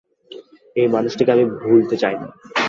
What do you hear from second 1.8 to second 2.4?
চাই না।